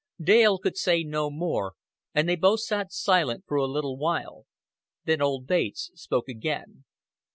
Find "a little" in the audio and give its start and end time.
3.57-3.97